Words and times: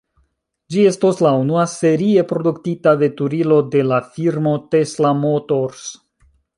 Ĝi 0.75 0.85
estos 0.91 1.21
la 1.25 1.33
unua 1.41 1.65
serie 1.75 2.25
produktita 2.33 2.95
veturilo 3.05 3.61
de 3.77 3.87
la 3.93 4.03
firmo 4.19 4.59
Tesla 4.75 5.17
Motors. 5.23 5.89